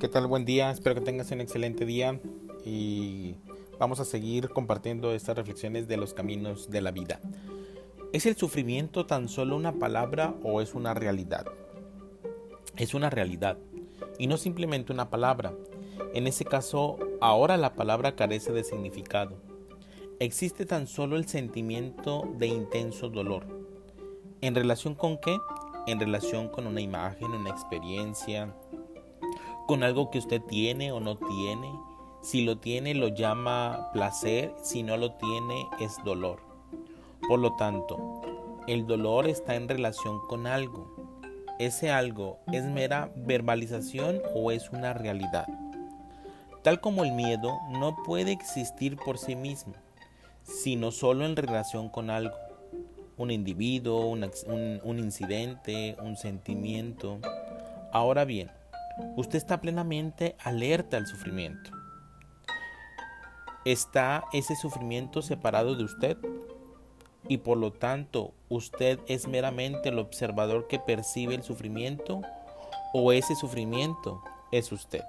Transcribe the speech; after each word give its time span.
¿Qué 0.00 0.08
tal? 0.08 0.26
Buen 0.26 0.46
día, 0.46 0.70
espero 0.70 0.94
que 0.94 1.02
tengas 1.02 1.30
un 1.30 1.42
excelente 1.42 1.84
día 1.84 2.18
y 2.64 3.34
vamos 3.78 4.00
a 4.00 4.06
seguir 4.06 4.48
compartiendo 4.48 5.12
estas 5.12 5.36
reflexiones 5.36 5.88
de 5.88 5.98
los 5.98 6.14
caminos 6.14 6.70
de 6.70 6.80
la 6.80 6.90
vida. 6.90 7.20
¿Es 8.14 8.24
el 8.24 8.34
sufrimiento 8.34 9.04
tan 9.04 9.28
solo 9.28 9.56
una 9.56 9.72
palabra 9.72 10.34
o 10.42 10.62
es 10.62 10.74
una 10.74 10.94
realidad? 10.94 11.44
Es 12.78 12.94
una 12.94 13.10
realidad 13.10 13.58
y 14.18 14.26
no 14.26 14.38
simplemente 14.38 14.90
una 14.90 15.10
palabra. 15.10 15.52
En 16.14 16.26
ese 16.26 16.46
caso, 16.46 16.98
ahora 17.20 17.58
la 17.58 17.74
palabra 17.74 18.16
carece 18.16 18.52
de 18.52 18.64
significado. 18.64 19.36
Existe 20.18 20.64
tan 20.64 20.86
solo 20.86 21.16
el 21.16 21.28
sentimiento 21.28 22.26
de 22.38 22.46
intenso 22.46 23.10
dolor. 23.10 23.44
¿En 24.40 24.54
relación 24.54 24.94
con 24.94 25.18
qué? 25.18 25.36
En 25.86 26.00
relación 26.00 26.48
con 26.48 26.66
una 26.66 26.80
imagen, 26.80 27.32
una 27.32 27.50
experiencia, 27.50 28.54
con 29.70 29.84
algo 29.84 30.10
que 30.10 30.18
usted 30.18 30.42
tiene 30.42 30.90
o 30.90 30.98
no 30.98 31.14
tiene. 31.14 31.72
Si 32.22 32.42
lo 32.42 32.58
tiene 32.58 32.92
lo 32.92 33.06
llama 33.06 33.90
placer, 33.92 34.52
si 34.64 34.82
no 34.82 34.96
lo 34.96 35.12
tiene 35.12 35.64
es 35.78 35.96
dolor. 36.04 36.40
Por 37.28 37.38
lo 37.38 37.54
tanto, 37.54 38.20
el 38.66 38.84
dolor 38.88 39.28
está 39.28 39.54
en 39.54 39.68
relación 39.68 40.18
con 40.26 40.48
algo. 40.48 40.92
¿Ese 41.60 41.88
algo 41.88 42.40
es 42.52 42.64
mera 42.64 43.12
verbalización 43.14 44.20
o 44.34 44.50
es 44.50 44.70
una 44.70 44.92
realidad? 44.92 45.46
Tal 46.64 46.80
como 46.80 47.04
el 47.04 47.12
miedo 47.12 47.56
no 47.70 47.96
puede 48.04 48.32
existir 48.32 48.96
por 48.96 49.18
sí 49.18 49.36
mismo, 49.36 49.74
sino 50.42 50.90
solo 50.90 51.24
en 51.24 51.36
relación 51.36 51.90
con 51.90 52.10
algo. 52.10 52.34
Un 53.16 53.30
individuo, 53.30 54.08
un, 54.08 54.98
incidente, 54.98 55.96
un 56.02 56.16
sentimiento. 56.16 57.20
Ahora 57.92 58.24
bien, 58.24 58.50
usted 59.16 59.36
está 59.36 59.60
plenamente 59.60 60.36
alerta 60.42 60.96
al 60.96 61.06
sufrimiento. 61.06 61.70
¿Está 63.64 64.24
ese 64.32 64.56
sufrimiento 64.56 65.22
separado 65.22 65.74
de 65.74 65.84
usted? 65.84 66.16
Y 67.28 67.38
por 67.38 67.58
lo 67.58 67.72
tanto, 67.72 68.32
¿usted 68.48 68.98
es 69.06 69.28
meramente 69.28 69.90
el 69.90 69.98
observador 69.98 70.66
que 70.66 70.78
percibe 70.78 71.34
el 71.34 71.42
sufrimiento? 71.42 72.22
¿O 72.92 73.12
ese 73.12 73.36
sufrimiento 73.36 74.22
es 74.50 74.72
usted? 74.72 75.04